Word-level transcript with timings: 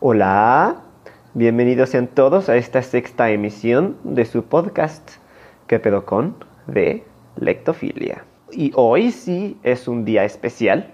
Hola, 0.00 0.76
bienvenidos 1.34 1.88
sean 1.88 2.06
todos 2.06 2.48
a 2.48 2.54
esta 2.54 2.82
sexta 2.82 3.30
emisión 3.30 3.96
de 4.04 4.26
su 4.26 4.44
podcast 4.44 5.10
¿Qué 5.66 5.80
pedo 5.80 6.06
con? 6.06 6.36
de 6.68 7.02
Lectofilia. 7.34 8.24
Y 8.52 8.70
hoy 8.76 9.10
sí 9.10 9.58
es 9.64 9.88
un 9.88 10.04
día 10.04 10.22
especial 10.22 10.92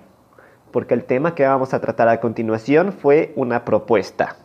porque 0.73 0.95
el 0.95 1.05
tema 1.05 1.35
que 1.35 1.47
vamos 1.47 1.75
a 1.75 1.83
tratar 1.83 2.09
a 2.09 2.19
continuación 2.19 2.95
fue 2.95 3.35
una 3.37 3.67
propuesta. 3.67 4.37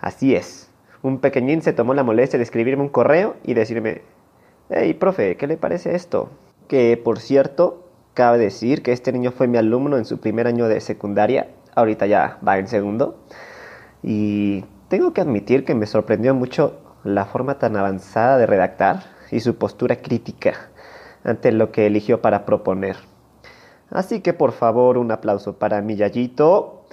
Así 0.00 0.34
es, 0.34 0.70
un 1.02 1.18
pequeñín 1.18 1.60
se 1.60 1.74
tomó 1.74 1.92
la 1.92 2.02
molestia 2.02 2.38
de 2.38 2.44
escribirme 2.44 2.84
un 2.84 2.88
correo 2.88 3.36
y 3.44 3.52
decirme, 3.52 4.00
hey, 4.70 4.94
profe, 4.94 5.36
¿qué 5.36 5.46
le 5.46 5.58
parece 5.58 5.94
esto? 5.94 6.30
Que, 6.66 6.96
por 6.96 7.18
cierto, 7.18 7.86
cabe 8.14 8.38
decir 8.38 8.82
que 8.82 8.92
este 8.92 9.12
niño 9.12 9.32
fue 9.32 9.48
mi 9.48 9.58
alumno 9.58 9.98
en 9.98 10.06
su 10.06 10.18
primer 10.18 10.46
año 10.46 10.66
de 10.66 10.80
secundaria, 10.80 11.48
ahorita 11.74 12.06
ya 12.06 12.38
va 12.46 12.58
en 12.58 12.66
segundo, 12.68 13.18
y 14.02 14.64
tengo 14.88 15.12
que 15.12 15.20
admitir 15.20 15.64
que 15.64 15.74
me 15.74 15.86
sorprendió 15.86 16.34
mucho 16.34 16.80
la 17.04 17.26
forma 17.26 17.58
tan 17.58 17.76
avanzada 17.76 18.38
de 18.38 18.46
redactar 18.46 19.04
y 19.30 19.40
su 19.40 19.56
postura 19.56 19.96
crítica 19.96 20.54
ante 21.24 21.52
lo 21.52 21.70
que 21.70 21.86
eligió 21.86 22.20
para 22.20 22.44
proponer. 22.44 22.96
Así 23.90 24.20
que 24.20 24.32
por 24.32 24.52
favor 24.52 24.98
un 24.98 25.10
aplauso 25.10 25.58
para 25.58 25.80
mi 25.82 25.96
Yayito. 25.96 26.84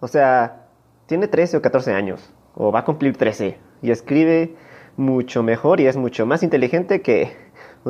O 0.00 0.08
sea, 0.08 0.66
tiene 1.06 1.26
13 1.26 1.56
o 1.56 1.62
14 1.62 1.92
años, 1.92 2.30
o 2.54 2.70
va 2.70 2.80
a 2.80 2.84
cumplir 2.84 3.16
13, 3.16 3.58
y 3.82 3.90
escribe 3.90 4.54
mucho 4.96 5.42
mejor 5.42 5.80
y 5.80 5.86
es 5.86 5.96
mucho 5.96 6.26
más 6.26 6.42
inteligente 6.42 7.02
que 7.02 7.36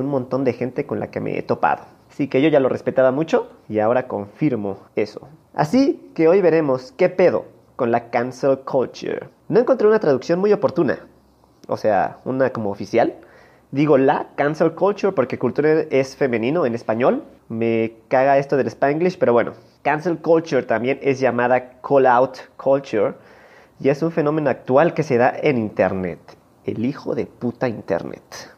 un 0.02 0.10
montón 0.10 0.44
de 0.44 0.52
gente 0.52 0.86
con 0.86 1.00
la 1.00 1.10
que 1.10 1.20
me 1.20 1.38
he 1.38 1.42
topado. 1.42 1.84
Así 2.10 2.28
que 2.28 2.40
yo 2.40 2.48
ya 2.48 2.60
lo 2.60 2.68
respetaba 2.68 3.10
mucho 3.10 3.48
y 3.68 3.78
ahora 3.78 4.08
confirmo 4.08 4.78
eso. 4.94 5.28
Así 5.54 6.10
que 6.14 6.28
hoy 6.28 6.40
veremos 6.40 6.92
qué 6.96 7.08
pedo 7.08 7.46
con 7.76 7.90
la 7.90 8.10
cancel 8.10 8.60
culture. 8.60 9.28
No 9.48 9.60
encontré 9.60 9.86
una 9.86 10.00
traducción 10.00 10.38
muy 10.38 10.52
oportuna, 10.52 11.00
o 11.68 11.76
sea, 11.76 12.18
una 12.24 12.50
como 12.50 12.70
oficial. 12.70 13.14
Digo 13.70 13.98
la 13.98 14.28
cancel 14.36 14.72
culture 14.72 15.12
porque 15.12 15.38
cultura 15.38 15.82
es 15.90 16.16
femenino 16.16 16.66
en 16.66 16.74
español. 16.74 17.24
Me 17.48 17.94
caga 18.08 18.38
esto 18.38 18.56
del 18.56 18.68
spanglish, 18.68 19.18
pero 19.18 19.32
bueno, 19.32 19.52
cancel 19.82 20.18
culture 20.18 20.62
también 20.62 20.98
es 21.02 21.20
llamada 21.20 21.80
call 21.80 22.06
out 22.06 22.38
culture 22.56 23.14
y 23.78 23.88
es 23.88 24.02
un 24.02 24.10
fenómeno 24.10 24.50
actual 24.50 24.94
que 24.94 25.02
se 25.02 25.18
da 25.18 25.34
en 25.42 25.58
internet. 25.58 26.18
El 26.64 26.84
hijo 26.84 27.14
de 27.14 27.26
puta 27.26 27.68
internet. 27.68 28.55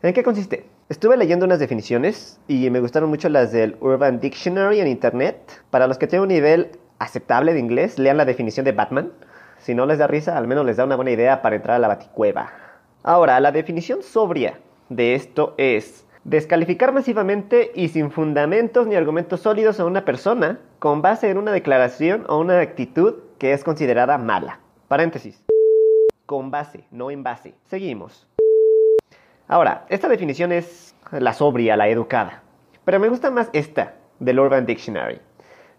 ¿En 0.00 0.14
qué 0.14 0.22
consiste? 0.22 0.64
Estuve 0.88 1.16
leyendo 1.16 1.44
unas 1.44 1.58
definiciones 1.58 2.38
y 2.46 2.70
me 2.70 2.78
gustaron 2.78 3.10
mucho 3.10 3.28
las 3.28 3.50
del 3.50 3.76
Urban 3.80 4.20
Dictionary 4.20 4.78
en 4.78 4.86
internet. 4.86 5.60
Para 5.70 5.88
los 5.88 5.98
que 5.98 6.06
tienen 6.06 6.22
un 6.22 6.28
nivel 6.28 6.70
aceptable 7.00 7.52
de 7.52 7.58
inglés, 7.58 7.98
lean 7.98 8.16
la 8.16 8.24
definición 8.24 8.64
de 8.64 8.70
Batman. 8.70 9.10
Si 9.58 9.74
no 9.74 9.86
les 9.86 9.98
da 9.98 10.06
risa, 10.06 10.38
al 10.38 10.46
menos 10.46 10.64
les 10.64 10.76
da 10.76 10.84
una 10.84 10.94
buena 10.94 11.10
idea 11.10 11.42
para 11.42 11.56
entrar 11.56 11.74
a 11.74 11.78
la 11.80 11.88
baticueva. 11.88 12.52
Ahora, 13.02 13.40
la 13.40 13.50
definición 13.50 14.04
sobria 14.04 14.60
de 14.88 15.16
esto 15.16 15.54
es 15.58 16.06
descalificar 16.22 16.92
masivamente 16.92 17.72
y 17.74 17.88
sin 17.88 18.12
fundamentos 18.12 18.86
ni 18.86 18.94
argumentos 18.94 19.40
sólidos 19.40 19.80
a 19.80 19.84
una 19.84 20.04
persona 20.04 20.60
con 20.78 21.02
base 21.02 21.28
en 21.28 21.38
una 21.38 21.50
declaración 21.50 22.24
o 22.28 22.38
una 22.38 22.60
actitud 22.60 23.16
que 23.38 23.52
es 23.52 23.64
considerada 23.64 24.16
mala. 24.16 24.60
Paréntesis. 24.86 25.44
Con 26.24 26.52
base, 26.52 26.84
no 26.92 27.10
en 27.10 27.24
base. 27.24 27.54
Seguimos. 27.64 28.27
Ahora, 29.50 29.86
esta 29.88 30.08
definición 30.08 30.52
es 30.52 30.94
la 31.10 31.32
sobria, 31.32 31.74
la 31.74 31.88
educada. 31.88 32.42
Pero 32.84 33.00
me 33.00 33.08
gusta 33.08 33.30
más 33.30 33.48
esta, 33.54 33.94
del 34.18 34.38
Urban 34.38 34.66
Dictionary. 34.66 35.22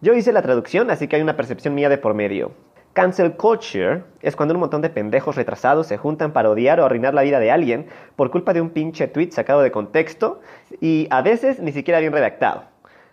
Yo 0.01 0.15
hice 0.15 0.33
la 0.33 0.41
traducción, 0.41 0.89
así 0.89 1.07
que 1.07 1.17
hay 1.17 1.21
una 1.21 1.37
percepción 1.37 1.75
mía 1.75 1.87
de 1.87 1.99
por 1.99 2.15
medio. 2.15 2.51
Cancel 2.93 3.33
culture 3.33 4.01
es 4.21 4.35
cuando 4.35 4.55
un 4.55 4.61
montón 4.61 4.81
de 4.81 4.89
pendejos 4.89 5.35
retrasados 5.35 5.85
se 5.85 5.97
juntan 5.97 6.33
para 6.33 6.49
odiar 6.49 6.79
o 6.79 6.85
arruinar 6.85 7.13
la 7.13 7.21
vida 7.21 7.39
de 7.39 7.51
alguien 7.51 7.85
por 8.15 8.31
culpa 8.31 8.53
de 8.53 8.61
un 8.61 8.71
pinche 8.71 9.07
tweet 9.07 9.29
sacado 9.33 9.61
de 9.61 9.69
contexto 9.69 10.41
y 10.81 11.07
a 11.11 11.21
veces 11.21 11.59
ni 11.59 11.71
siquiera 11.71 11.99
bien 11.99 12.11
redactado. 12.11 12.63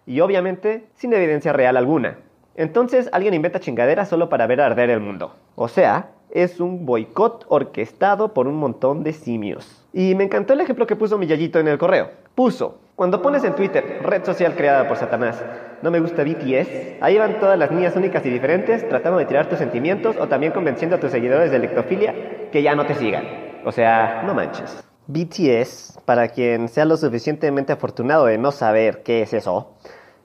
Y 0.07 0.21
obviamente 0.21 0.87
sin 0.95 1.13
evidencia 1.13 1.53
real 1.53 1.77
alguna. 1.77 2.17
Entonces 2.55 3.11
alguien 3.13 3.35
inventa 3.35 3.61
chingadera 3.61 4.07
solo 4.07 4.31
para 4.31 4.47
ver 4.47 4.63
arder 4.63 4.89
el 4.89 5.01
mundo. 5.01 5.35
O 5.55 5.69
sea, 5.69 6.13
es 6.31 6.61
un 6.61 6.87
boicot 6.87 7.45
orquestado 7.49 8.33
por 8.33 8.49
un 8.49 8.57
montón 8.57 9.05
de 9.05 9.13
simios. 9.13 9.86
Y 9.99 10.15
me 10.15 10.25
encantó 10.25 10.53
el 10.53 10.61
ejemplo 10.61 10.87
que 10.87 10.95
puso 10.95 11.17
mi 11.17 11.27
yayito 11.27 11.59
en 11.59 11.69
el 11.69 11.79
correo. 11.79 12.11
Puso, 12.35 12.81
cuando 12.97 13.23
pones 13.23 13.45
en 13.45 13.55
Twitter, 13.55 14.01
red 14.03 14.23
social 14.27 14.55
creada 14.55 14.87
por 14.87 14.99
Satanás, 14.99 15.43
no 15.81 15.91
me 15.91 16.01
gusta 16.01 16.23
BTS, 16.23 17.01
ahí 17.01 17.17
van 17.17 17.41
todas 17.41 17.59
las 17.59 17.71
niñas 17.71 17.97
únicas 17.97 18.27
y 18.27 18.29
diferentes 18.29 18.87
tratando 18.91 19.19
de 19.19 19.25
tirar 19.25 19.49
tus 19.49 19.59
sentimientos 19.59 20.15
o 20.21 20.29
también 20.29 20.53
convenciendo 20.53 20.97
a 20.97 21.01
tus 21.01 21.13
seguidores 21.13 21.51
de 21.51 21.61
lectofilia 21.61 22.51
que 22.53 22.63
ya 22.63 22.75
no 22.75 22.85
te 22.85 22.95
sigan. 22.95 23.25
O 23.65 23.73
sea, 23.73 24.23
no 24.27 24.35
manches. 24.35 24.85
BTS, 25.07 25.99
para 26.05 26.29
quien 26.29 26.69
sea 26.69 26.85
lo 26.85 26.99
suficientemente 26.99 27.73
afortunado 27.73 28.27
de 28.27 28.37
no 28.37 28.53
saber 28.53 29.03
qué 29.03 29.23
es 29.23 29.33
eso, 29.33 29.77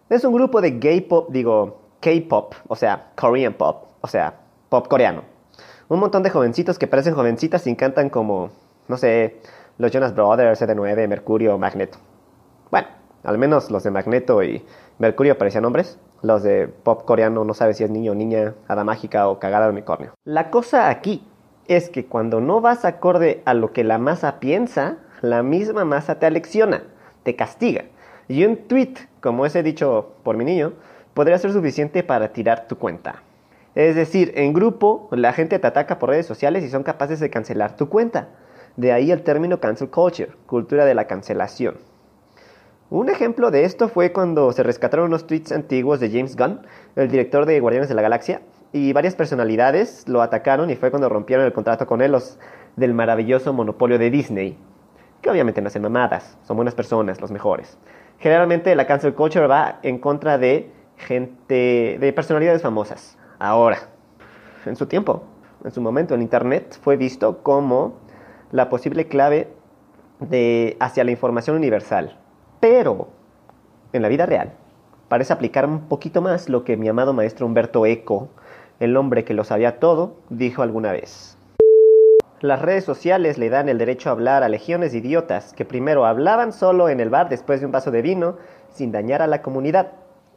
es 0.09 0.25
un 0.25 0.33
grupo 0.33 0.59
de 0.59 0.71
gay 0.71 0.99
pop, 0.99 1.29
digo, 1.31 1.79
K-pop, 2.01 2.55
o 2.67 2.75
sea, 2.75 3.11
Korean 3.15 3.53
pop, 3.53 3.85
o 4.01 4.07
sea, 4.09 4.33
pop 4.67 4.89
coreano. 4.89 5.23
Un 5.87 6.01
montón 6.01 6.23
de 6.23 6.29
jovencitos 6.29 6.77
que 6.77 6.87
parecen 6.87 7.13
jovencitas 7.13 7.65
y 7.67 7.75
cantan 7.77 8.09
como, 8.09 8.49
no 8.89 8.97
sé, 8.97 9.39
los 9.77 9.91
Jonas 9.91 10.15
Brothers, 10.15 10.61
CD9, 10.61 11.07
Mercurio, 11.07 11.57
Magneto. 11.57 11.97
Bueno, 12.69 12.87
al 13.23 13.37
menos 13.37 13.71
los 13.71 13.83
de 13.83 13.91
Magneto 13.91 14.43
y 14.43 14.63
Mercurio 14.99 15.37
parecían 15.37 15.65
hombres. 15.65 15.99
Los 16.21 16.43
de 16.43 16.67
pop 16.67 17.03
coreano 17.05 17.43
no 17.43 17.53
sabe 17.53 17.73
si 17.73 17.83
es 17.83 17.89
niño 17.89 18.11
o 18.11 18.15
niña, 18.15 18.53
hada 18.67 18.83
mágica 18.83 19.27
o 19.27 19.39
cagada 19.39 19.65
de 19.65 19.71
unicornio. 19.71 20.13
La 20.23 20.49
cosa 20.51 20.89
aquí 20.89 21.27
es 21.67 21.89
que 21.89 22.05
cuando 22.05 22.41
no 22.41 22.61
vas 22.61 22.85
acorde 22.85 23.41
a 23.45 23.53
lo 23.53 23.73
que 23.73 23.83
la 23.83 23.97
masa 23.97 24.39
piensa, 24.39 24.97
la 25.21 25.43
misma 25.43 25.85
masa 25.85 26.19
te 26.19 26.25
alecciona, 26.25 26.83
te 27.23 27.35
castiga. 27.35 27.85
Y 28.27 28.45
un 28.45 28.67
tweet, 28.67 28.93
como 29.19 29.45
ese 29.45 29.63
dicho 29.63 30.13
por 30.23 30.37
mi 30.37 30.45
niño, 30.45 30.73
podría 31.13 31.37
ser 31.37 31.51
suficiente 31.51 32.03
para 32.03 32.33
tirar 32.33 32.67
tu 32.67 32.77
cuenta. 32.77 33.23
Es 33.75 33.95
decir, 33.95 34.33
en 34.35 34.53
grupo 34.53 35.07
la 35.11 35.33
gente 35.33 35.57
te 35.57 35.67
ataca 35.67 35.97
por 35.97 36.09
redes 36.09 36.25
sociales 36.25 36.63
y 36.63 36.69
son 36.69 36.83
capaces 36.83 37.19
de 37.19 37.29
cancelar 37.29 37.75
tu 37.75 37.89
cuenta. 37.89 38.29
De 38.77 38.91
ahí 38.91 39.11
el 39.11 39.23
término 39.23 39.59
cancel 39.59 39.89
culture, 39.89 40.31
cultura 40.45 40.85
de 40.85 40.95
la 40.95 41.05
cancelación. 41.05 41.77
Un 42.89 43.09
ejemplo 43.09 43.51
de 43.51 43.63
esto 43.63 43.87
fue 43.87 44.11
cuando 44.11 44.51
se 44.51 44.63
rescataron 44.63 45.05
unos 45.05 45.25
tweets 45.25 45.51
antiguos 45.51 45.99
de 45.99 46.09
James 46.09 46.35
Gunn, 46.35 46.59
el 46.95 47.09
director 47.09 47.45
de 47.45 47.59
Guardianes 47.59 47.89
de 47.89 47.95
la 47.95 48.01
Galaxia, 48.01 48.41
y 48.73 48.93
varias 48.93 49.15
personalidades 49.15 50.07
lo 50.07 50.21
atacaron 50.21 50.69
y 50.69 50.75
fue 50.75 50.91
cuando 50.91 51.09
rompieron 51.09 51.45
el 51.45 51.53
contrato 51.53 51.85
con 51.87 52.01
él 52.01 52.11
los 52.11 52.39
del 52.75 52.93
maravilloso 52.93 53.53
monopolio 53.53 53.97
de 53.97 54.09
Disney, 54.09 54.57
que 55.21 55.29
obviamente 55.29 55.61
no 55.61 55.67
hacen 55.67 55.81
mamadas, 55.81 56.37
son 56.43 56.57
buenas 56.57 56.75
personas, 56.75 57.21
los 57.21 57.31
mejores. 57.31 57.77
Generalmente 58.19 58.75
la 58.75 58.87
cancel 58.87 59.13
culture 59.13 59.47
va 59.47 59.79
en 59.83 59.99
contra 59.99 60.37
de 60.37 60.71
gente, 60.97 61.97
de 61.99 62.13
personalidades 62.13 62.61
famosas. 62.61 63.17
Ahora, 63.39 63.79
en 64.65 64.75
su 64.75 64.85
tiempo, 64.85 65.23
en 65.63 65.71
su 65.71 65.81
momento, 65.81 66.13
en 66.13 66.21
Internet 66.21 66.77
fue 66.81 66.97
visto 66.97 67.41
como 67.41 68.00
la 68.51 68.69
posible 68.69 69.07
clave 69.07 69.47
de, 70.19 70.77
hacia 70.79 71.03
la 71.03 71.11
información 71.11 71.55
universal. 71.55 72.17
Pero, 72.59 73.09
en 73.93 74.01
la 74.01 74.07
vida 74.07 74.25
real, 74.25 74.53
parece 75.07 75.33
aplicar 75.33 75.65
un 75.65 75.87
poquito 75.87 76.21
más 76.21 76.49
lo 76.49 76.63
que 76.63 76.77
mi 76.77 76.87
amado 76.87 77.13
maestro 77.13 77.45
Humberto 77.45 77.85
Eco, 77.85 78.29
el 78.79 78.95
hombre 78.97 79.23
que 79.23 79.33
lo 79.33 79.43
sabía 79.43 79.79
todo, 79.79 80.15
dijo 80.29 80.61
alguna 80.61 80.91
vez. 80.91 81.37
Las 82.41 82.61
redes 82.61 82.83
sociales 82.83 83.37
le 83.37 83.49
dan 83.49 83.69
el 83.69 83.77
derecho 83.77 84.09
a 84.09 84.13
hablar 84.13 84.41
a 84.41 84.49
legiones 84.49 84.91
de 84.91 84.97
idiotas 84.97 85.53
que 85.53 85.63
primero 85.63 86.05
hablaban 86.05 86.53
solo 86.53 86.89
en 86.89 86.99
el 86.99 87.11
bar 87.11 87.29
después 87.29 87.59
de 87.59 87.67
un 87.67 87.71
vaso 87.71 87.91
de 87.91 88.01
vino 88.01 88.37
sin 88.69 88.91
dañar 88.91 89.21
a 89.21 89.27
la 89.27 89.43
comunidad. 89.43 89.91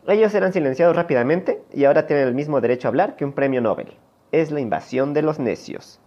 Ellos 0.06 0.34
eran 0.34 0.52
silenciados 0.52 0.94
rápidamente 0.94 1.62
y 1.72 1.86
ahora 1.86 2.06
tienen 2.06 2.28
el 2.28 2.34
mismo 2.34 2.60
derecho 2.60 2.88
a 2.88 2.90
hablar 2.90 3.16
que 3.16 3.24
un 3.24 3.32
premio 3.32 3.62
Nobel. 3.62 3.96
Es 4.32 4.50
la 4.50 4.60
invasión 4.60 5.14
de 5.14 5.22
los 5.22 5.38
necios. 5.38 6.03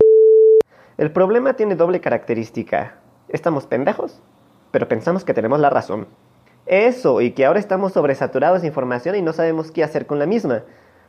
El 0.97 1.11
problema 1.11 1.53
tiene 1.53 1.75
doble 1.75 2.01
característica. 2.01 2.95
Estamos 3.29 3.67
pendejos 3.67 4.21
pero 4.71 4.87
pensamos 4.87 5.23
que 5.23 5.33
tenemos 5.33 5.59
la 5.59 5.69
razón. 5.69 6.07
Eso, 6.65 7.21
y 7.21 7.31
que 7.31 7.45
ahora 7.45 7.59
estamos 7.59 7.93
sobresaturados 7.93 8.61
de 8.61 8.67
información 8.67 9.15
y 9.15 9.21
no 9.21 9.33
sabemos 9.33 9.71
qué 9.71 9.83
hacer 9.83 10.05
con 10.05 10.19
la 10.19 10.25
misma. 10.25 10.63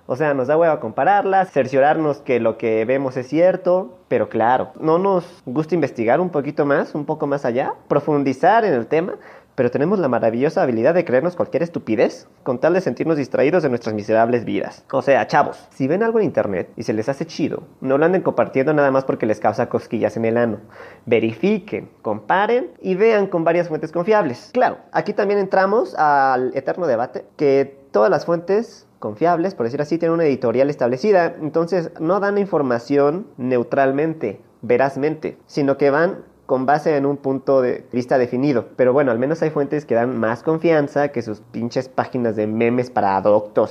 O 0.06 0.16
sea, 0.16 0.32
nos 0.32 0.48
da 0.48 0.56
hueva 0.56 0.80
compararla, 0.80 1.44
cerciorarnos 1.44 2.18
que 2.18 2.40
lo 2.40 2.56
que 2.56 2.84
vemos 2.86 3.16
es 3.16 3.28
cierto, 3.28 3.98
pero 4.08 4.30
claro, 4.30 4.70
no 4.80 4.98
nos 4.98 5.42
gusta 5.44 5.74
investigar 5.74 6.20
un 6.20 6.30
poquito 6.30 6.64
más, 6.64 6.94
un 6.94 7.04
poco 7.04 7.26
más 7.26 7.44
allá, 7.44 7.74
profundizar 7.88 8.64
en 8.64 8.72
el 8.72 8.86
tema 8.86 9.16
pero 9.58 9.72
tenemos 9.72 9.98
la 9.98 10.06
maravillosa 10.06 10.62
habilidad 10.62 10.94
de 10.94 11.04
creernos 11.04 11.34
cualquier 11.34 11.64
estupidez 11.64 12.28
con 12.44 12.60
tal 12.60 12.74
de 12.74 12.80
sentirnos 12.80 13.16
distraídos 13.16 13.64
de 13.64 13.68
nuestras 13.68 13.92
miserables 13.92 14.44
vidas. 14.44 14.84
O 14.92 15.02
sea, 15.02 15.26
chavos, 15.26 15.66
si 15.74 15.88
ven 15.88 16.04
algo 16.04 16.20
en 16.20 16.26
internet 16.26 16.70
y 16.76 16.84
se 16.84 16.92
les 16.92 17.08
hace 17.08 17.26
chido, 17.26 17.64
no 17.80 17.98
lo 17.98 18.04
anden 18.04 18.22
compartiendo 18.22 18.72
nada 18.72 18.92
más 18.92 19.04
porque 19.04 19.26
les 19.26 19.40
causa 19.40 19.68
cosquillas 19.68 20.16
en 20.16 20.26
el 20.26 20.36
ano. 20.36 20.58
Verifiquen, 21.06 21.90
comparen 22.02 22.70
y 22.80 22.94
vean 22.94 23.26
con 23.26 23.42
varias 23.42 23.66
fuentes 23.66 23.90
confiables. 23.90 24.50
Claro, 24.52 24.78
aquí 24.92 25.12
también 25.12 25.40
entramos 25.40 25.96
al 25.96 26.56
eterno 26.56 26.86
debate 26.86 27.24
que 27.36 27.80
todas 27.90 28.10
las 28.10 28.26
fuentes 28.26 28.86
confiables, 29.00 29.56
por 29.56 29.66
decir 29.66 29.82
así, 29.82 29.98
tienen 29.98 30.14
una 30.14 30.24
editorial 30.26 30.70
establecida, 30.70 31.34
entonces 31.40 31.90
no 31.98 32.20
dan 32.20 32.38
información 32.38 33.26
neutralmente, 33.38 34.40
verazmente, 34.62 35.36
sino 35.46 35.76
que 35.78 35.90
van 35.90 36.18
con 36.48 36.64
base 36.64 36.96
en 36.96 37.04
un 37.04 37.18
punto 37.18 37.60
de 37.60 37.86
vista 37.92 38.16
definido. 38.16 38.68
Pero 38.74 38.94
bueno, 38.94 39.10
al 39.10 39.18
menos 39.18 39.42
hay 39.42 39.50
fuentes 39.50 39.84
que 39.84 39.94
dan 39.94 40.18
más 40.18 40.42
confianza 40.42 41.08
que 41.08 41.20
sus 41.20 41.40
pinches 41.40 41.90
páginas 41.90 42.36
de 42.36 42.46
memes 42.46 42.88
para 42.90 43.22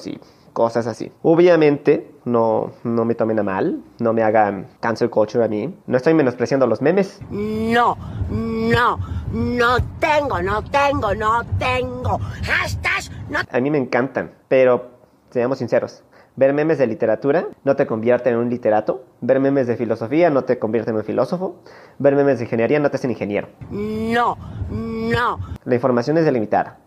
y 0.06 0.20
cosas 0.54 0.86
así. 0.86 1.12
Obviamente, 1.24 2.12
no, 2.26 2.74
no 2.84 3.04
me 3.04 3.16
tomen 3.16 3.40
a 3.40 3.44
mal, 3.44 3.82
no 3.98 4.14
me 4.14 4.22
hagan 4.22 4.68
cancel 4.80 5.10
culture 5.10 5.44
a 5.44 5.48
mí. 5.48 5.76
No 5.88 5.98
estoy 5.98 6.14
menospreciando 6.14 6.68
los 6.68 6.84
memes. 6.84 7.20
No, 7.32 7.98
no, 8.30 9.00
no 9.34 9.78
tengo, 10.00 10.40
no 10.44 10.64
tengo, 10.64 11.16
no 11.16 11.44
tengo. 11.58 12.20
Hashtags, 12.44 13.12
no. 13.28 13.40
A 13.50 13.60
mí 13.60 13.72
me 13.72 13.80
encantan, 13.80 14.30
pero 14.48 14.86
seamos 15.32 15.58
sinceros. 15.58 16.04
Ver 16.38 16.54
memes 16.54 16.78
de 16.78 16.86
literatura 16.86 17.48
no 17.64 17.76
te 17.76 17.88
convierte 17.88 18.30
en 18.30 18.38
un 18.38 18.48
literato. 18.48 19.04
Ver 19.22 19.40
memes 19.40 19.66
de 19.66 19.76
filosofía 19.76 20.30
no 20.30 20.44
te 20.44 20.60
convierte 20.60 20.92
en 20.92 20.98
un 20.98 21.04
filósofo. 21.04 21.56
Ver 21.98 22.16
memes 22.16 22.38
de 22.38 22.46
ingeniería 22.46 22.80
no 22.80 22.92
te 22.92 22.98
hace 22.98 23.10
ingeniero. 23.10 23.48
No, 23.72 24.38
no. 24.70 25.40
La 25.66 25.74
información 25.74 26.16
es 26.20 26.26
delimitada. 26.26 26.78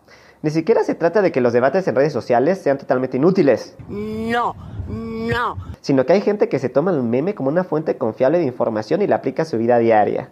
Ni 0.42 0.50
siquiera 0.50 0.84
se 0.84 0.94
trata 0.94 1.20
de 1.20 1.32
que 1.32 1.40
los 1.40 1.52
debates 1.52 1.88
en 1.88 1.96
redes 1.96 2.12
sociales 2.12 2.62
sean 2.62 2.78
totalmente 2.78 3.16
inútiles. 3.16 3.76
No, 3.88 4.54
no. 4.88 5.56
Sino 5.80 6.06
que 6.06 6.12
hay 6.12 6.20
gente 6.20 6.48
que 6.48 6.60
se 6.60 6.68
toma 6.68 6.92
el 6.92 7.02
meme 7.02 7.34
como 7.34 7.48
una 7.48 7.64
fuente 7.64 7.98
confiable 7.98 8.38
de 8.38 8.44
información 8.44 9.02
y 9.02 9.08
la 9.08 9.16
aplica 9.16 9.42
a 9.42 9.46
su 9.46 9.58
vida 9.58 9.78
diaria. 9.78 10.30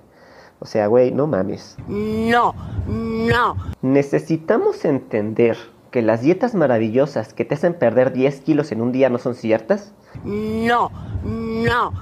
O 0.61 0.67
sea, 0.67 0.87
güey, 0.87 1.11
no 1.11 1.27
mames. 1.27 1.77
No, 1.89 2.55
no. 2.87 3.57
Necesitamos 3.83 4.85
entender 4.85 5.57
que 5.91 6.03
las 6.03 6.21
dietas 6.21 6.55
maravillosas 6.55 7.35
que 7.35 7.45
te 7.45 7.55
hacen 7.55 7.75
perder 7.75 8.13
10 8.13 8.41
kilos 8.41 8.73
en 8.73 8.81
un 8.81 8.93
día 8.93 9.09
no 9.09 9.19
son 9.19 9.35
ciertas? 9.35 9.95
No, 10.25 10.91
no. 11.25 11.93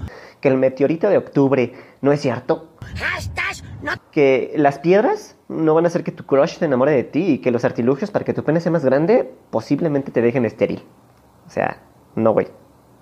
¿Que 0.41 0.49
el 0.49 0.57
meteorito 0.57 1.09
de 1.09 1.19
octubre 1.19 1.73
no 2.01 2.13
es 2.13 2.21
cierto? 2.21 2.71
Hashtags, 2.97 3.65
no. 3.83 3.93
¿Que 4.11 4.53
las 4.57 4.79
piedras 4.79 5.37
no 5.49 5.75
van 5.75 5.85
a 5.85 5.89
hacer 5.89 6.05
que 6.05 6.13
tu 6.13 6.25
crush 6.25 6.59
se 6.59 6.65
enamore 6.65 6.93
de 6.93 7.05
ti 7.05 7.25
y 7.33 7.39
que 7.39 7.51
los 7.51 7.65
artilugios 7.65 8.11
para 8.11 8.25
que 8.25 8.35
tu 8.35 8.45
pene 8.45 8.61
sea 8.61 8.73
más 8.73 8.85
grande 8.85 9.33
posiblemente 9.51 10.13
te 10.13 10.23
dejen 10.23 10.45
estéril? 10.45 10.85
O 11.47 11.51
sea, 11.51 11.83
no, 12.15 12.33
güey. 12.33 12.49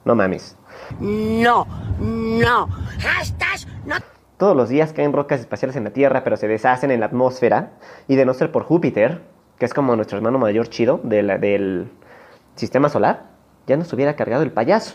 No 0.04 0.14
mames. 0.14 0.56
No, 1.00 1.66
no. 1.98 2.69
Hashtags, 3.00 3.66
no. 3.87 3.96
Todos 4.37 4.56
los 4.56 4.69
días 4.69 4.92
caen 4.92 5.12
rocas 5.12 5.40
espaciales 5.40 5.76
en 5.76 5.84
la 5.84 5.90
Tierra, 5.90 6.25
pero 6.25 6.37
se 6.37 6.48
deshacen 6.48 6.90
en 6.90 7.00
la 7.00 7.06
atmósfera. 7.06 7.72
Y 8.08 8.16
de 8.16 8.26
no 8.26 8.34
ser 8.34 8.52
por 8.52 8.64
Júpiter, 8.64 9.22
que 9.58 9.64
es 9.66 9.74
como 9.74 9.94
nuestro 9.96 10.16
hermano 10.18 10.38
mayor 10.38 10.68
chido 10.68 11.00
de 11.02 11.22
la- 11.22 11.38
del 11.38 11.88
sistema 12.56 12.88
solar, 12.88 13.24
ya 13.66 13.76
nos 13.76 13.92
hubiera 13.92 14.16
cargado 14.16 14.42
el 14.42 14.52
payaso. 14.52 14.94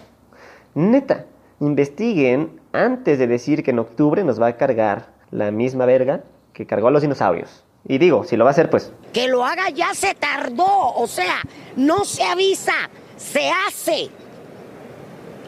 Neta, 0.75 1.25
investiguen 1.59 2.59
antes 2.71 3.19
de 3.19 3.27
decir 3.27 3.63
que 3.63 3.71
en 3.71 3.79
octubre 3.79 4.23
nos 4.23 4.41
va 4.41 4.47
a 4.47 4.57
cargar 4.57 5.07
la 5.31 5.51
misma 5.51 5.85
verga 5.85 6.21
que 6.53 6.65
cargó 6.65 6.87
a 6.87 6.91
los 6.91 7.01
dinosaurios. 7.01 7.63
Y 7.87 7.97
digo, 7.97 8.23
si 8.25 8.35
lo 8.37 8.43
va 8.43 8.49
a 8.49 8.51
hacer, 8.51 8.69
pues 8.69 8.91
Que 9.13 9.27
lo 9.27 9.43
haga 9.45 9.69
ya 9.69 9.93
se 9.93 10.13
tardó. 10.13 10.93
O 10.95 11.07
sea, 11.07 11.35
no 11.75 12.03
se 12.03 12.23
avisa, 12.23 12.73
se 13.17 13.49
hace. 13.67 14.09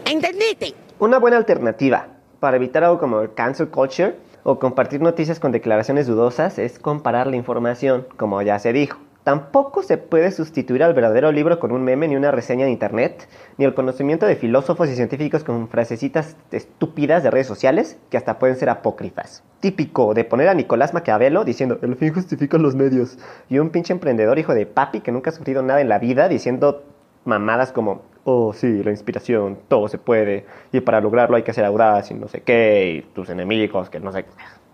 ¿Entendiste? 0.06 0.74
Una 1.00 1.20
buena 1.20 1.38
alternativa 1.38 2.08
para 2.40 2.58
evitar 2.58 2.84
algo 2.84 3.00
como 3.00 3.22
el 3.22 3.34
cancel 3.34 3.70
culture 3.70 4.16
o 4.44 4.60
compartir 4.60 5.02
noticias 5.02 5.40
con 5.40 5.52
declaraciones 5.52 6.08
dudosas 6.08 6.60
es 6.60 6.80
comparar 6.80 7.28
la 7.28 7.36
información, 7.36 8.08
como 8.18 8.42
ya 8.42 8.60
se 8.60 8.74
dijo. 8.74 9.00
Tampoco 9.24 9.84
se 9.84 10.00
puede 10.00 10.32
sustituir 10.32 10.82
al 10.82 10.96
verdadero 10.96 11.32
libro 11.32 11.60
con 11.60 11.72
un 11.72 11.84
meme 11.84 12.08
ni 12.08 12.16
una 12.16 12.32
reseña 12.32 12.66
de 12.66 12.72
internet, 12.72 13.28
ni 13.58 13.66
el 13.66 13.76
conocimiento 13.76 14.26
de 14.26 14.36
filósofos 14.36 14.90
y 14.90 14.96
científicos 14.96 15.44
con 15.44 15.68
frasecitas 15.68 16.36
estúpidas 16.52 17.22
de 17.22 17.30
redes 17.30 17.46
sociales 17.46 18.00
que 18.10 18.18
hasta 18.18 18.40
pueden 18.40 18.56
ser 18.56 18.70
apócrifas. 18.70 19.44
Típico 19.60 20.16
de 20.16 20.24
poner 20.24 20.50
a 20.50 20.56
Nicolás 20.56 20.96
Maquiavelo 20.96 21.44
diciendo 21.44 21.78
el 21.84 21.96
fin 21.98 22.16
justifica 22.16 22.58
los 22.58 22.74
medios 22.74 23.20
y 23.48 23.60
un 23.60 23.70
pinche 23.70 23.94
emprendedor 23.94 24.40
hijo 24.40 24.56
de 24.56 24.66
papi 24.66 25.02
que 25.02 25.12
nunca 25.12 25.30
ha 25.30 25.34
sufrido 25.34 25.62
nada 25.62 25.82
en 25.82 25.90
la 25.90 26.00
vida 26.00 26.28
diciendo 26.28 26.84
mamadas 27.24 27.72
como, 27.72 28.02
oh 28.24 28.54
sí, 28.54 28.84
la 28.84 28.92
inspiración, 28.92 29.58
todo 29.68 29.88
se 29.88 29.98
puede, 29.98 30.46
y 30.72 30.82
para 30.82 31.02
lograrlo 31.02 31.36
hay 31.36 31.44
que 31.44 31.54
ser 31.54 31.66
audaz 31.66 32.12
y 32.12 32.14
no 32.14 32.28
sé 32.28 32.42
qué, 32.42 32.98
y 32.98 33.02
tus 33.14 33.30
enemigos, 33.30 33.90
que 33.90 34.00
no 34.00 34.12
sé. 34.12 34.26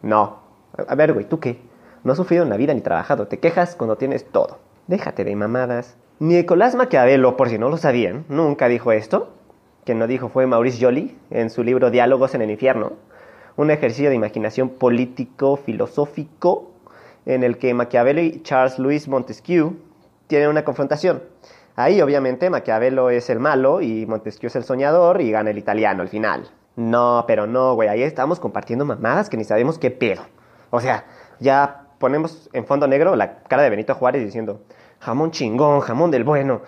No. 0.02 0.40
A 0.88 0.96
ver, 0.96 1.14
güey, 1.14 1.26
¿tú 1.26 1.40
qué? 1.40 1.60
No 2.04 2.12
has 2.12 2.18
sufrido 2.18 2.44
en 2.44 2.50
la 2.50 2.58
vida 2.58 2.74
ni 2.74 2.82
trabajado, 2.82 3.28
te 3.28 3.40
quejas 3.40 3.76
cuando 3.76 3.96
tienes 3.96 4.26
todo. 4.26 4.60
Déjate 4.88 5.24
de 5.24 5.36
mamadas. 5.36 5.98
Nicolás 6.20 6.76
Maquiavelo, 6.76 7.38
por 7.38 7.50
si 7.50 7.58
no 7.58 7.70
lo 7.70 7.78
sabían, 7.78 8.26
nunca 8.30 8.68
dijo 8.68 8.92
esto. 8.92 9.34
Quien 9.86 10.00
no 10.00 10.08
dijo 10.08 10.30
fue 10.30 10.48
Maurice 10.48 10.84
Joly 10.84 11.16
en 11.30 11.50
su 11.50 11.64
libro 11.64 11.92
Diálogos 11.92 12.36
en 12.36 12.42
el 12.42 12.52
Infierno, 12.52 12.94
un 13.56 13.72
ejercicio 13.72 14.10
de 14.10 14.16
imaginación 14.16 14.70
político-filosófico 14.70 16.72
en 17.26 17.44
el 17.44 17.58
que 17.58 17.74
Maquiavelo 17.74 18.22
y 18.22 18.42
Charles 18.44 18.80
Louis 18.80 19.08
Montesquieu 19.08 19.76
tienen 20.28 20.50
una 20.50 20.64
confrontación. 20.64 21.22
Ahí 21.80 22.02
obviamente 22.02 22.50
Maquiavelo 22.50 23.12
es 23.12 23.30
el 23.30 23.40
malo 23.40 23.82
y 23.82 24.08
Montesquieu 24.08 24.48
es 24.48 24.56
el 24.56 24.64
soñador 24.64 25.22
y 25.22 25.30
gana 25.30 25.52
el 25.52 25.60
italiano 25.60 26.02
al 26.02 26.10
final. 26.10 26.50
No, 26.76 27.24
pero 27.28 27.46
no, 27.46 27.76
güey, 27.76 27.88
ahí 27.88 28.02
estamos 28.02 28.40
compartiendo 28.40 28.84
mamadas 28.84 29.30
que 29.30 29.38
ni 29.38 29.44
sabemos 29.44 29.78
qué 29.78 29.92
pedo. 29.92 30.24
O 30.72 30.82
sea, 30.82 31.06
ya 31.40 31.84
ponemos 32.00 32.50
en 32.54 32.66
fondo 32.66 32.88
negro 32.88 33.16
la 33.16 33.44
cara 33.44 33.62
de 33.62 33.70
Benito 33.70 33.94
Juárez 33.94 34.26
diciendo, 34.26 34.62
jamón 35.00 35.30
chingón, 35.30 35.82
jamón 35.82 36.10
del 36.10 36.24
bueno. 36.24 36.64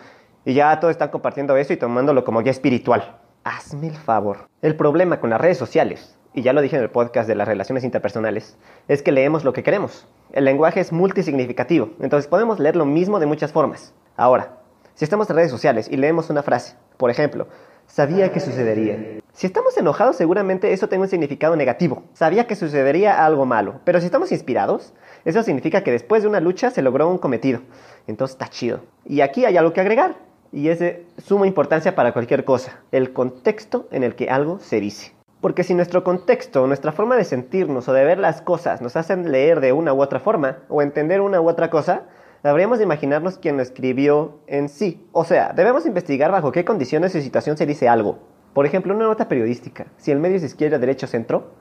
Y 0.46 0.54
ya 0.54 0.80
todos 0.80 0.92
están 0.92 1.10
compartiendo 1.10 1.58
eso 1.58 1.74
y 1.74 1.78
tomándolo 1.78 2.24
como 2.24 2.42
ya 2.42 2.52
espiritual. 2.52 3.18
Hazme 3.44 3.88
el 3.88 3.96
favor. 3.96 4.48
El 4.62 4.76
problema 4.76 5.20
con 5.20 5.32
las 5.32 5.42
redes 5.42 5.58
sociales, 5.58 6.20
y 6.36 6.44
ya 6.44 6.54
lo 6.54 6.62
dije 6.62 6.76
en 6.76 6.84
el 6.84 6.92
podcast 6.92 7.28
de 7.28 7.34
las 7.34 7.48
relaciones 7.48 7.84
interpersonales, 7.84 8.60
es 8.88 9.02
que 9.02 9.12
leemos 9.12 9.44
lo 9.44 9.54
que 9.54 9.64
queremos. 9.64 10.08
El 10.34 10.46
lenguaje 10.46 10.82
es 10.82 10.92
multisignificativo, 10.92 11.90
entonces 12.00 12.30
podemos 12.30 12.60
leer 12.60 12.76
lo 12.76 12.86
mismo 12.86 13.20
de 13.20 13.26
muchas 13.26 13.52
formas. 13.52 13.96
Ahora, 14.16 14.59
si 15.00 15.06
estamos 15.06 15.30
en 15.30 15.38
redes 15.38 15.50
sociales 15.50 15.88
y 15.90 15.96
leemos 15.96 16.30
una 16.30 16.44
frase, 16.44 16.76
por 16.98 17.10
ejemplo, 17.10 17.48
sabía 17.88 18.34
que 18.34 18.42
sucedería. 18.42 19.22
Si 19.32 19.48
estamos 19.48 19.78
enojados, 19.78 20.18
seguramente 20.18 20.74
eso 20.74 20.90
tenga 20.90 21.04
un 21.04 21.10
significado 21.10 21.56
negativo. 21.56 22.04
Sabía 22.12 22.48
que 22.48 22.58
sucedería 22.58 23.26
algo 23.26 23.46
malo. 23.46 23.80
Pero 23.86 24.02
si 24.02 24.08
estamos 24.08 24.34
inspirados, 24.34 24.94
eso 25.24 25.42
significa 25.42 25.86
que 25.86 25.94
después 25.94 26.24
de 26.24 26.28
una 26.28 26.42
lucha 26.42 26.70
se 26.70 26.82
logró 26.82 27.08
un 27.08 27.18
cometido. 27.18 27.62
Entonces 28.08 28.36
está 28.36 28.50
chido. 28.50 28.82
Y 29.06 29.22
aquí 29.22 29.46
hay 29.46 29.56
algo 29.56 29.72
que 29.72 29.80
agregar. 29.80 30.18
Y 30.52 30.68
es 30.68 30.80
de 30.80 31.06
suma 31.18 31.48
importancia 31.48 31.96
para 31.96 32.12
cualquier 32.12 32.44
cosa. 32.44 32.82
El 32.92 33.14
contexto 33.14 33.88
en 33.92 34.04
el 34.04 34.16
que 34.16 34.30
algo 34.30 34.60
se 34.60 34.82
dice. 34.82 35.14
Porque 35.40 35.64
si 35.64 35.76
nuestro 35.76 36.04
contexto, 36.04 36.68
nuestra 36.68 36.92
forma 36.92 37.16
de 37.16 37.24
sentirnos 37.24 37.88
o 37.88 37.94
de 37.94 38.04
ver 38.04 38.20
las 38.20 38.42
cosas 38.42 38.82
nos 38.82 38.98
hacen 38.98 39.32
leer 39.32 39.62
de 39.62 39.72
una 39.72 39.94
u 39.94 40.02
otra 40.02 40.20
forma 40.20 40.58
o 40.68 40.82
entender 40.82 41.22
una 41.22 41.40
u 41.40 41.48
otra 41.48 41.70
cosa, 41.70 42.04
habríamos 42.44 42.78
de 42.78 42.86
imaginarnos 42.86 43.38
quién 43.38 43.58
lo 43.58 43.64
escribió 43.64 44.40
en 44.48 44.70
sí. 44.70 45.06
O 45.12 45.26
sea, 45.26 45.54
debemos 45.54 45.86
investigar 45.86 46.32
bajo 46.32 46.52
qué 46.52 46.66
condiciones 46.66 47.14
y 47.16 47.22
situación 47.22 47.58
se 47.58 47.66
dice 47.66 47.90
algo. 47.90 48.20
Por 48.54 48.66
ejemplo, 48.66 48.94
una 48.96 49.06
nota 49.06 49.28
periodística. 49.28 49.88
Si 49.98 50.12
el 50.12 50.20
medio 50.20 50.38
es 50.38 50.44
izquierda, 50.44 50.80
derecha 50.80 51.08
centro, 51.08 51.52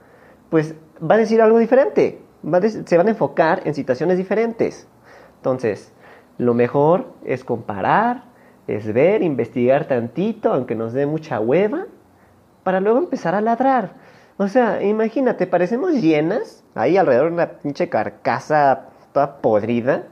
pues 0.50 0.74
va 1.02 1.16
a 1.16 1.18
decir 1.18 1.42
algo 1.42 1.58
diferente. 1.58 2.20
Va 2.44 2.60
se 2.62 2.96
van 2.96 3.08
a 3.08 3.10
enfocar 3.10 3.62
en 3.64 3.74
situaciones 3.74 4.16
diferentes. 4.16 4.88
Entonces, 5.36 5.92
lo 6.38 6.54
mejor 6.54 7.06
es 7.24 7.44
comparar, 7.44 8.24
es 8.66 8.92
ver, 8.92 9.22
investigar 9.22 9.86
tantito, 9.86 10.52
aunque 10.52 10.74
nos 10.74 10.92
dé 10.92 11.06
mucha 11.06 11.40
hueva, 11.40 11.86
para 12.62 12.80
luego 12.80 12.98
empezar 12.98 13.34
a 13.34 13.40
ladrar. 13.40 13.94
O 14.36 14.46
sea, 14.46 14.82
imagínate, 14.82 15.48
parecemos 15.48 15.94
llenas 15.94 16.64
ahí 16.74 16.96
alrededor 16.96 17.28
de 17.28 17.34
una 17.34 17.48
pinche 17.58 17.88
carcasa 17.88 18.86
toda 19.12 19.38
podrida, 19.38 20.04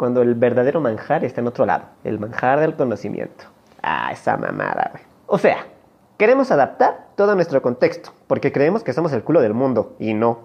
cuando 0.00 0.22
el 0.22 0.34
verdadero 0.34 0.80
manjar 0.80 1.26
está 1.26 1.42
en 1.42 1.46
otro 1.48 1.66
lado, 1.66 1.84
el 2.04 2.18
manjar 2.18 2.58
del 2.58 2.74
conocimiento. 2.74 3.44
Ah, 3.82 4.10
esa 4.10 4.38
mamada, 4.38 4.88
güey. 4.92 5.04
O 5.26 5.36
sea, 5.36 5.66
queremos 6.16 6.50
adaptar 6.50 7.08
todo 7.16 7.34
nuestro 7.34 7.60
contexto, 7.60 8.10
porque 8.26 8.50
creemos 8.50 8.82
que 8.82 8.94
somos 8.94 9.12
el 9.12 9.22
culo 9.22 9.42
del 9.42 9.52
mundo, 9.52 9.96
y 9.98 10.14
no, 10.14 10.38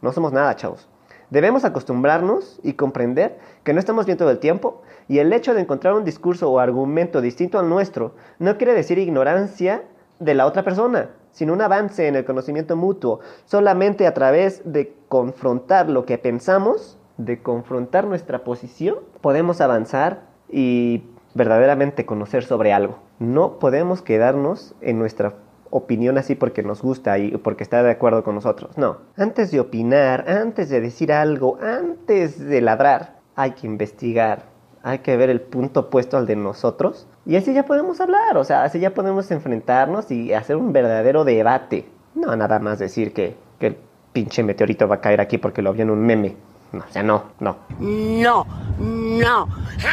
no 0.00 0.12
somos 0.12 0.32
nada, 0.32 0.54
chavos. 0.54 0.88
Debemos 1.28 1.64
acostumbrarnos 1.64 2.60
y 2.62 2.74
comprender 2.74 3.36
que 3.64 3.72
no 3.72 3.80
estamos 3.80 4.06
bien 4.06 4.16
todo 4.16 4.30
el 4.30 4.38
tiempo 4.38 4.82
y 5.08 5.18
el 5.18 5.32
hecho 5.32 5.54
de 5.54 5.62
encontrar 5.62 5.94
un 5.94 6.04
discurso 6.04 6.48
o 6.48 6.60
argumento 6.60 7.20
distinto 7.20 7.58
al 7.58 7.68
nuestro 7.68 8.14
no 8.38 8.58
quiere 8.58 8.74
decir 8.74 8.96
ignorancia 8.98 9.82
de 10.20 10.34
la 10.34 10.46
otra 10.46 10.62
persona, 10.62 11.10
sino 11.32 11.52
un 11.52 11.62
avance 11.62 12.06
en 12.06 12.14
el 12.14 12.24
conocimiento 12.24 12.76
mutuo. 12.76 13.18
Solamente 13.44 14.06
a 14.06 14.14
través 14.14 14.62
de 14.64 14.94
confrontar 15.08 15.90
lo 15.90 16.06
que 16.06 16.16
pensamos 16.16 16.99
de 17.24 17.42
confrontar 17.42 18.06
nuestra 18.06 18.44
posición, 18.44 18.96
podemos 19.20 19.60
avanzar 19.60 20.22
y 20.48 21.02
verdaderamente 21.34 22.06
conocer 22.06 22.44
sobre 22.44 22.72
algo. 22.72 22.98
No 23.18 23.58
podemos 23.58 24.02
quedarnos 24.02 24.74
en 24.80 24.98
nuestra 24.98 25.34
opinión 25.70 26.18
así 26.18 26.34
porque 26.34 26.62
nos 26.62 26.82
gusta 26.82 27.18
y 27.18 27.36
porque 27.36 27.62
está 27.62 27.82
de 27.82 27.90
acuerdo 27.90 28.24
con 28.24 28.34
nosotros. 28.34 28.76
No. 28.76 28.98
Antes 29.16 29.50
de 29.50 29.60
opinar, 29.60 30.28
antes 30.28 30.68
de 30.68 30.80
decir 30.80 31.12
algo, 31.12 31.58
antes 31.62 32.38
de 32.38 32.60
ladrar, 32.60 33.20
hay 33.36 33.52
que 33.52 33.66
investigar, 33.66 34.44
hay 34.82 34.98
que 34.98 35.16
ver 35.16 35.30
el 35.30 35.40
punto 35.40 35.80
opuesto 35.80 36.16
al 36.16 36.26
de 36.26 36.36
nosotros 36.36 37.06
y 37.26 37.36
así 37.36 37.52
ya 37.52 37.64
podemos 37.64 38.00
hablar, 38.00 38.36
o 38.36 38.44
sea, 38.44 38.64
así 38.64 38.80
ya 38.80 38.94
podemos 38.94 39.30
enfrentarnos 39.30 40.10
y 40.10 40.32
hacer 40.32 40.56
un 40.56 40.72
verdadero 40.72 41.24
debate. 41.24 41.86
No 42.14 42.34
nada 42.34 42.58
más 42.58 42.78
decir 42.78 43.12
que, 43.12 43.36
que 43.58 43.68
el 43.68 43.76
pinche 44.12 44.42
meteorito 44.42 44.88
va 44.88 44.96
a 44.96 45.00
caer 45.00 45.20
aquí 45.20 45.38
porque 45.38 45.62
lo 45.62 45.72
vio 45.72 45.82
en 45.82 45.90
un 45.90 46.00
meme. 46.00 46.34
No, 46.72 46.84
o 46.88 46.92
sea, 46.92 47.02
no, 47.02 47.24
no. 47.40 47.56
No, 47.78 48.46
no. 48.78 49.48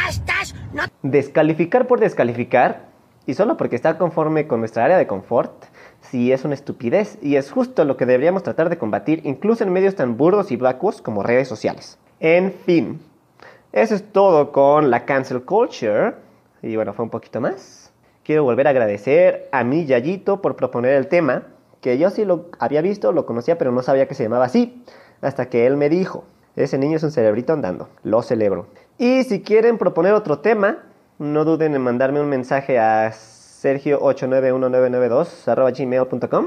Estás 0.08 0.54
no. 0.72 0.84
Descalificar 1.02 1.86
por 1.86 2.00
descalificar 2.00 2.88
y 3.26 3.34
solo 3.34 3.56
porque 3.56 3.76
está 3.76 3.98
conforme 3.98 4.46
con 4.46 4.60
nuestra 4.60 4.84
área 4.84 4.96
de 4.96 5.06
confort, 5.06 5.64
sí 6.00 6.32
es 6.32 6.44
una 6.44 6.54
estupidez 6.54 7.18
y 7.20 7.36
es 7.36 7.50
justo 7.50 7.84
lo 7.84 7.96
que 7.96 8.06
deberíamos 8.06 8.42
tratar 8.42 8.70
de 8.70 8.78
combatir 8.78 9.20
incluso 9.24 9.64
en 9.64 9.72
medios 9.72 9.96
tan 9.96 10.16
burdos 10.16 10.50
y 10.50 10.56
vacuos 10.56 11.02
como 11.02 11.22
redes 11.22 11.46
sociales. 11.46 11.98
En 12.20 12.52
fin, 12.52 13.00
eso 13.72 13.94
es 13.94 14.12
todo 14.12 14.50
con 14.50 14.90
la 14.90 15.04
cancel 15.04 15.42
culture 15.42 16.14
y 16.62 16.76
bueno, 16.76 16.94
fue 16.94 17.04
un 17.04 17.10
poquito 17.10 17.40
más. 17.40 17.92
Quiero 18.24 18.44
volver 18.44 18.66
a 18.66 18.70
agradecer 18.70 19.48
a 19.52 19.64
mi 19.64 19.84
Yayito 19.84 20.40
por 20.40 20.56
proponer 20.56 20.94
el 20.94 21.08
tema, 21.08 21.42
que 21.80 21.98
yo 21.98 22.10
sí 22.10 22.24
lo 22.24 22.46
había 22.58 22.82
visto, 22.82 23.12
lo 23.12 23.26
conocía, 23.26 23.58
pero 23.58 23.72
no 23.72 23.82
sabía 23.82 24.08
que 24.08 24.14
se 24.14 24.22
llamaba 24.22 24.46
así, 24.46 24.82
hasta 25.20 25.48
que 25.48 25.66
él 25.66 25.76
me 25.76 25.88
dijo. 25.88 26.24
Ese 26.58 26.76
niño 26.76 26.96
es 26.96 27.04
un 27.04 27.12
cerebrito 27.12 27.52
andando. 27.52 27.88
Lo 28.02 28.20
celebro. 28.22 28.66
Y 28.98 29.22
si 29.22 29.42
quieren 29.42 29.78
proponer 29.78 30.14
otro 30.14 30.40
tema, 30.40 30.78
no 31.18 31.44
duden 31.44 31.76
en 31.76 31.82
mandarme 31.82 32.20
un 32.20 32.28
mensaje 32.28 32.80
a 32.80 33.12
sergio891992 33.12 35.78
gmail.com. 35.78 36.46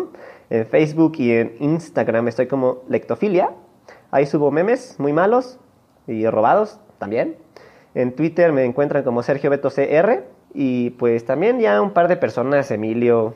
En 0.50 0.66
Facebook 0.66 1.14
y 1.18 1.32
en 1.32 1.56
Instagram 1.60 2.28
estoy 2.28 2.48
como 2.48 2.80
Lectofilia. 2.90 3.52
Ahí 4.12 4.26
subo 4.26 4.52
memes 4.52 5.00
muy 5.00 5.14
malos 5.14 5.58
y 6.08 6.28
robados 6.28 6.82
también. 7.00 7.38
En 7.96 8.14
Twitter 8.14 8.52
me 8.52 8.66
encuentran 8.66 9.06
como 9.06 9.24
Sergio 9.24 9.50
Beto 9.50 9.70
CR. 9.70 10.26
Y 10.54 10.90
pues 10.92 11.26
también 11.26 11.60
ya 11.62 11.82
un 11.82 11.92
par 11.92 12.10
de 12.10 12.18
personas, 12.18 12.70
Emilio, 12.72 13.34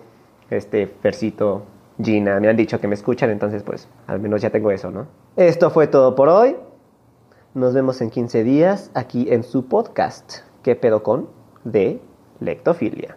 este, 0.49 0.87
Fercito, 0.87 1.63
Gina, 2.03 2.41
me 2.41 2.49
han 2.49 2.57
dicho 2.57 2.81
que 2.81 2.89
me 2.89 2.95
escuchan, 2.95 3.29
entonces 3.29 3.63
pues 3.63 3.87
al 4.07 4.19
menos 4.19 4.41
ya 4.41 4.49
tengo 4.49 4.71
eso, 4.71 4.91
¿no? 4.91 5.07
Esto 5.37 5.69
fue 5.69 5.87
todo 5.87 6.15
por 6.15 6.27
hoy. 6.27 6.57
Nos 7.55 7.73
vemos 7.73 8.01
en 8.01 8.09
15 8.09 8.43
días 8.43 8.91
aquí 8.95 9.27
en 9.29 9.45
su 9.45 9.67
podcast, 9.67 10.39
¿Qué 10.61 10.75
pedo 10.75 11.03
con? 11.03 11.29
de 11.63 12.01
Lectofilia. 12.41 13.13